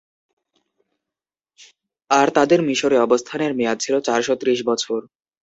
[2.09, 4.99] আর তাদের মিসরে অবস্থানের মেয়াদ ছিল চারশ ত্রিশ বছর।